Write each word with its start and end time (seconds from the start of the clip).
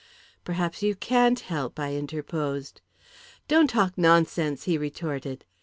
"Perhaps 0.43 0.81
you 0.81 0.95
can't 0.95 1.39
help," 1.41 1.79
I 1.79 1.93
interposed. 1.93 2.81
"Don't 3.47 3.69
talk 3.69 3.99
nonsense!" 3.99 4.63
he 4.63 4.75
retorted. 4.75 5.45